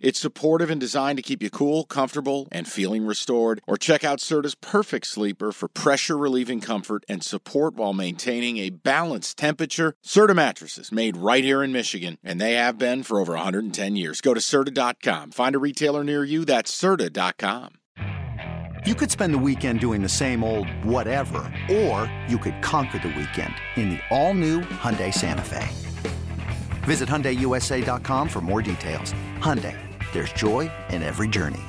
It's 0.00 0.18
supportive 0.18 0.70
and 0.70 0.80
designed 0.80 1.18
to 1.18 1.22
keep 1.22 1.42
you 1.42 1.50
cool, 1.50 1.84
comfortable, 1.84 2.48
and 2.50 2.66
feeling 2.66 3.04
restored. 3.06 3.60
Or 3.66 3.76
check 3.76 4.02
out 4.02 4.18
Serta's 4.18 4.54
Perfect 4.54 5.06
Sleeper 5.06 5.52
for 5.52 5.68
pressure 5.68 6.16
relieving 6.16 6.60
comfort 6.60 7.04
and 7.08 7.22
support 7.22 7.74
while 7.74 7.92
maintaining 7.92 8.56
a 8.58 8.70
balanced 8.70 9.36
temperature. 9.36 9.94
Serta 10.04 10.34
mattresses 10.34 10.90
made 10.90 11.16
right 11.16 11.44
here 11.44 11.62
in 11.62 11.72
Michigan, 11.72 12.18
and 12.24 12.40
they 12.40 12.54
have 12.54 12.78
been 12.78 13.02
for 13.02 13.20
over 13.20 13.34
110 13.34 13.96
years. 13.96 14.20
Go 14.20 14.32
to 14.32 14.40
Serta.com. 14.40 15.32
Find 15.32 15.54
a 15.54 15.58
retailer 15.58 16.02
near 16.02 16.24
you. 16.24 16.44
That's 16.44 16.72
Serta.com. 16.72 17.72
You 18.86 18.94
could 18.94 19.10
spend 19.10 19.34
the 19.34 19.38
weekend 19.38 19.80
doing 19.80 20.00
the 20.00 20.08
same 20.08 20.42
old 20.42 20.66
whatever, 20.82 21.52
or 21.70 22.10
you 22.26 22.38
could 22.38 22.62
conquer 22.62 22.98
the 22.98 23.08
weekend 23.08 23.54
in 23.76 23.90
the 23.90 23.98
all-new 24.08 24.60
Hyundai 24.60 25.12
Santa 25.12 25.42
Fe. 25.42 25.68
Visit 26.84 27.06
HyundaiUSA.com 27.06 28.28
for 28.28 28.40
more 28.40 28.62
details. 28.62 29.12
Hyundai, 29.40 29.76
there's 30.12 30.32
joy 30.32 30.70
in 30.90 31.02
every 31.02 31.28
journey. 31.28 31.60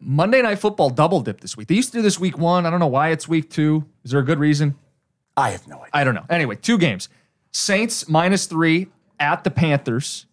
Monday 0.00 0.42
Night 0.42 0.58
Football 0.58 0.90
double 0.90 1.20
dip 1.20 1.40
this 1.40 1.56
week. 1.56 1.68
They 1.68 1.74
used 1.74 1.92
to 1.92 1.98
do 1.98 2.02
this 2.02 2.18
week 2.18 2.36
one. 2.36 2.66
I 2.66 2.70
don't 2.70 2.80
know 2.80 2.86
why 2.86 3.10
it's 3.10 3.28
week 3.28 3.50
two. 3.50 3.84
Is 4.04 4.10
there 4.10 4.20
a 4.20 4.24
good 4.24 4.38
reason? 4.38 4.74
I 5.36 5.50
have 5.50 5.66
no 5.68 5.76
idea. 5.76 5.90
I 5.92 6.04
don't 6.04 6.14
know. 6.14 6.26
Anyway, 6.28 6.56
two 6.56 6.76
games. 6.78 7.08
Saints 7.52 8.08
minus 8.08 8.46
three 8.46 8.88
at 9.20 9.44
the 9.44 9.50
Panthers. 9.50 10.26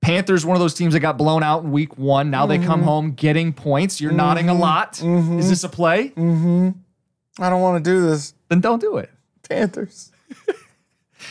Panthers, 0.00 0.44
one 0.44 0.56
of 0.56 0.60
those 0.60 0.74
teams 0.74 0.94
that 0.94 1.00
got 1.00 1.16
blown 1.16 1.42
out 1.42 1.64
in 1.64 1.72
week 1.72 1.96
one. 1.96 2.30
Now 2.30 2.46
they 2.46 2.58
come 2.58 2.80
mm-hmm. 2.80 2.88
home 2.88 3.12
getting 3.12 3.52
points. 3.52 4.00
You're 4.00 4.10
mm-hmm. 4.10 4.18
nodding 4.18 4.48
a 4.48 4.54
lot. 4.54 4.94
Mm-hmm. 4.94 5.38
Is 5.38 5.48
this 5.48 5.64
a 5.64 5.68
play? 5.68 6.12
I 6.16 7.50
don't 7.50 7.60
want 7.60 7.82
to 7.82 7.90
do 7.90 8.02
this. 8.02 8.34
Then 8.48 8.60
don't 8.60 8.80
do 8.80 8.96
it. 8.96 9.10
Panthers. 9.48 10.10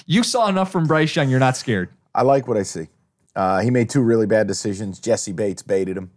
You 0.06 0.24
saw 0.24 0.48
enough 0.48 0.72
from 0.72 0.86
Bryce 0.86 1.16
Young. 1.16 1.30
You're 1.30 1.40
not 1.40 1.58
scared. 1.58 1.90
I 2.16 2.24
like 2.24 2.48
what 2.48 2.58
I 2.58 2.64
see. 2.64 2.88
Uh, 3.36 3.62
he 3.62 3.72
made 3.72 3.90
two 3.90 4.02
really 4.02 4.26
bad 4.26 4.48
decisions. 4.48 5.00
Jessie 5.00 5.32
Bates 5.32 5.62
baited 5.62 5.98
him. 5.98 6.12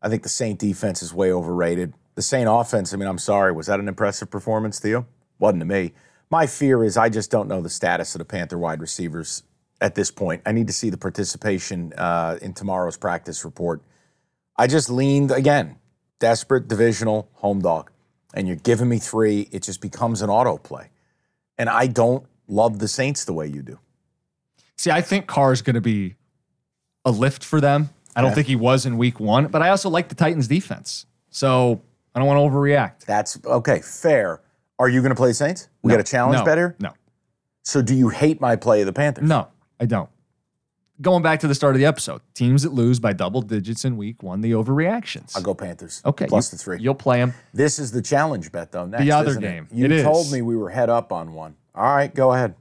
I 0.00 0.08
think 0.08 0.22
the 0.22 0.28
Saint 0.28 0.58
defense 0.58 1.02
is 1.02 1.12
way 1.14 1.32
overrated. 1.32 1.94
The 2.14 2.22
Saint 2.22 2.48
offense, 2.50 2.92
I 2.92 2.96
mean, 2.96 3.08
I'm 3.08 3.18
sorry. 3.18 3.52
Was 3.52 3.66
that 3.66 3.80
an 3.80 3.88
impressive 3.88 4.30
performance, 4.30 4.80
Theo? 4.80 5.06
Wasn't 5.38 5.60
to 5.60 5.66
me. 5.66 5.92
My 6.30 6.46
fear 6.46 6.82
is 6.82 6.96
I 6.96 7.08
just 7.08 7.30
don't 7.30 7.48
know 7.48 7.60
the 7.60 7.68
status 7.68 8.14
of 8.14 8.18
the 8.18 8.24
Panther 8.24 8.58
wide 8.58 8.80
receivers 8.80 9.42
at 9.80 9.94
this 9.94 10.10
point. 10.10 10.42
I 10.46 10.52
need 10.52 10.66
to 10.66 10.72
see 10.72 10.88
the 10.90 10.96
participation 10.96 11.92
uh, 11.96 12.38
in 12.40 12.54
tomorrow's 12.54 12.96
practice 12.96 13.44
report. 13.44 13.82
I 14.56 14.66
just 14.66 14.88
leaned, 14.88 15.30
again, 15.30 15.76
desperate 16.18 16.68
divisional 16.68 17.28
home 17.34 17.60
dog. 17.60 17.90
And 18.34 18.46
you're 18.46 18.56
giving 18.56 18.88
me 18.88 18.98
three, 18.98 19.48
it 19.52 19.62
just 19.62 19.80
becomes 19.80 20.22
an 20.22 20.30
auto 20.30 20.56
play. 20.56 20.90
And 21.58 21.68
I 21.68 21.86
don't 21.86 22.24
love 22.48 22.78
the 22.78 22.88
Saints 22.88 23.24
the 23.24 23.32
way 23.32 23.46
you 23.46 23.62
do. 23.62 23.78
See, 24.76 24.90
I 24.90 25.00
think 25.00 25.26
Carr 25.26 25.52
is 25.52 25.62
going 25.62 25.74
to 25.74 25.80
be 25.82 26.16
a 27.04 27.10
lift 27.10 27.44
for 27.44 27.60
them. 27.60 27.90
I 28.14 28.20
don't 28.20 28.34
think 28.34 28.46
he 28.46 28.56
was 28.56 28.84
in 28.86 28.98
week 28.98 29.18
one, 29.20 29.46
but 29.46 29.62
I 29.62 29.70
also 29.70 29.88
like 29.88 30.08
the 30.08 30.14
Titans 30.14 30.46
defense. 30.46 31.06
So 31.30 31.80
I 32.14 32.18
don't 32.18 32.28
want 32.28 32.38
to 32.38 32.56
overreact. 32.56 33.04
That's 33.06 33.38
okay, 33.44 33.80
fair. 33.80 34.40
Are 34.78 34.88
you 34.88 35.00
going 35.00 35.10
to 35.10 35.16
play 35.16 35.32
Saints? 35.32 35.68
We 35.82 35.90
got 35.90 36.00
a 36.00 36.04
challenge 36.04 36.38
no, 36.40 36.44
better? 36.44 36.76
No, 36.80 36.92
So 37.64 37.80
do 37.82 37.94
you 37.94 38.08
hate 38.10 38.40
my 38.40 38.56
play 38.56 38.80
of 38.80 38.86
the 38.86 38.92
Panthers? 38.92 39.28
no, 39.28 39.48
I 39.80 39.86
don't. 39.86 40.10
Going 41.00 41.22
back 41.22 41.40
to 41.40 41.48
the 41.48 41.54
start 41.54 41.74
of 41.74 41.80
the 41.80 41.86
episode, 41.86 42.20
teams 42.34 42.62
that 42.62 42.72
lose 42.72 43.00
by 43.00 43.12
double 43.12 43.42
digits 43.42 43.84
in 43.84 43.96
week 43.96 44.22
one, 44.22 44.40
the 44.40 44.52
overreactions. 44.52 45.34
I'll 45.34 45.42
go 45.42 45.54
Panthers. 45.54 46.00
Okay, 46.04 46.26
Plus 46.26 46.52
you- 46.52 46.58
the 46.58 46.62
three. 46.62 46.78
You'll 46.80 46.94
play 46.94 47.18
them. 47.18 47.34
This 47.52 47.78
is 47.78 47.90
the 47.90 48.02
challenge 48.02 48.52
bet, 48.52 48.70
though. 48.72 48.86
Next, 48.86 49.02
The 49.02 49.10
other 49.12 49.30
isn't 49.30 49.42
it? 49.42 49.46
game. 49.48 49.68
You 49.72 49.86
It 49.86 50.02
told 50.04 50.30
me 50.30 50.42
we 50.42 50.54
were 50.56 50.70
head 50.70 50.90
up 50.90 51.10
on 51.12 51.32
one. 51.32 51.56
All 51.74 51.84
right, 51.84 52.14
go 52.14 52.32
ahead. 52.32 52.54